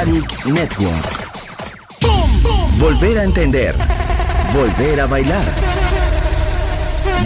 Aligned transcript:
Balearic 0.00 0.46
Network. 0.46 1.04
Volver 2.78 3.18
a 3.18 3.22
entender. 3.24 3.76
Volver 4.50 5.00
a 5.00 5.06
bailar. 5.06 5.44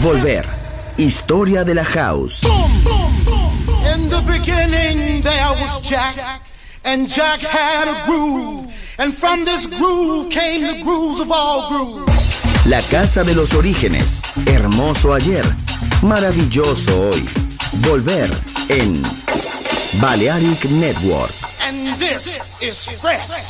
Volver. 0.00 0.44
Historia 0.96 1.62
de 1.62 1.74
la 1.74 1.84
house. 1.84 2.42
In 3.94 4.08
the 4.08 4.20
beginning 4.26 5.22
there 5.22 5.52
was 5.60 5.80
Jack, 5.88 6.16
and 6.84 7.06
Jack 7.06 7.38
had 7.42 7.86
a 7.86 8.04
groove, 8.06 8.66
and 8.98 9.14
from 9.14 9.44
this 9.44 9.68
groove 9.68 10.30
came 10.30 10.66
the 10.66 10.82
grooves 10.82 11.20
of 11.20 11.30
all 11.30 11.68
grooves. 11.68 12.66
La 12.66 12.80
casa 12.90 13.22
de 13.22 13.36
los 13.36 13.54
orígenes. 13.54 14.20
Hermoso 14.46 15.14
ayer. 15.14 15.44
Maravilloso 16.02 17.08
hoy. 17.08 17.24
Volver 17.86 18.30
en 18.68 19.00
Balearic 20.00 20.64
Network. 20.64 21.43
And 22.64 22.70
this 22.70 22.88
is 22.88 22.98
fresh. 22.98 23.43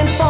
And 0.00 0.08
fall. 0.12 0.29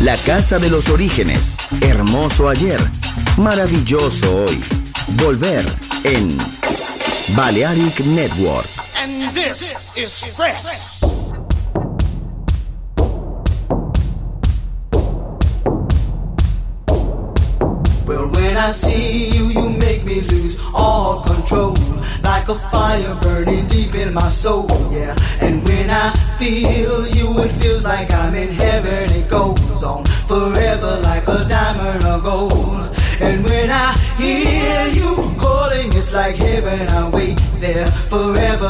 La 0.00 0.16
casa 0.18 0.58
de 0.58 0.68
los 0.68 0.90
orígenes. 0.90 1.54
Hermoso 1.80 2.50
ayer. 2.50 2.78
Maravilloso 3.38 4.44
hoy. 4.44 4.62
Volver 5.16 5.64
en 6.04 6.36
Balearic 7.34 8.00
Network. 8.00 8.66
And 9.02 9.32
this 9.32 9.74
is 9.96 10.20
fresh. 10.36 11.00
Well, 18.06 18.28
when 18.32 18.56
I 18.58 18.70
see 18.70 19.30
you, 19.30 19.46
you 19.46 19.70
make 19.70 20.04
me 20.04 20.20
lose 20.20 20.58
all 20.74 21.22
control. 21.22 21.74
Like 22.22 22.48
a 22.48 22.54
fire 22.54 23.14
burning 23.22 23.66
deep 23.66 23.94
in 23.94 24.12
my 24.12 24.28
soul, 24.28 24.66
yeah. 24.92 25.14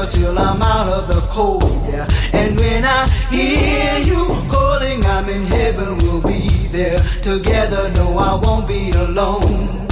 till 0.07 0.39
I'm 0.39 0.61
out 0.63 0.89
of 0.89 1.09
the 1.09 1.21
cold, 1.31 1.65
yeah. 1.89 2.07
And 2.33 2.59
when 2.59 2.85
I 2.85 3.09
hear 3.31 3.99
you 3.99 4.27
calling, 4.51 5.05
I'm 5.05 5.29
in 5.29 5.45
heaven, 5.45 5.99
we'll 5.99 6.23
be 6.23 6.49
there 6.69 6.99
together. 7.23 7.91
No, 7.97 8.19
I 8.19 8.35
won't 8.43 8.67
be 8.69 8.91
alone. 8.91 9.89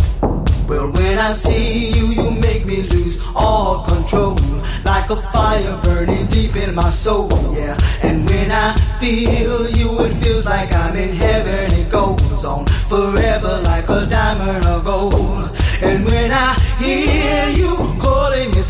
Well, 0.68 0.90
when 0.92 1.18
I 1.18 1.32
see 1.32 1.90
you, 1.92 2.06
you 2.06 2.30
make 2.30 2.64
me 2.64 2.82
lose 2.82 3.22
all 3.34 3.84
control, 3.84 4.36
like 4.84 5.10
a 5.10 5.16
fire 5.16 5.80
burning 5.84 6.26
deep 6.26 6.56
in 6.56 6.74
my 6.74 6.90
soul, 6.90 7.28
yeah. 7.54 7.76
And 8.02 8.28
when 8.28 8.50
I 8.50 8.74
feel 9.00 9.68
you, 9.70 9.91